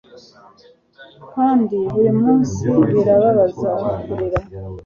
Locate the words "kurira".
4.03-4.39